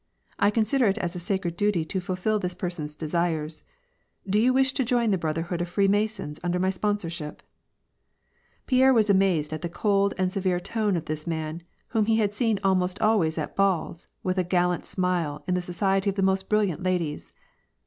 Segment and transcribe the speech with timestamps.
[0.39, 3.63] I consider it as a sacred duty to fulfil this person's desires.
[4.27, 7.43] Do you wish to join the brotherhood of Freemasons under my sponsorship?"
[8.65, 12.33] Pierre was amazed at the cold and severe tone of this man, whom he had
[12.33, 16.49] seen almost always at balls, with a gallant smile, in the society of the most
[16.49, 17.31] brilliant ladies.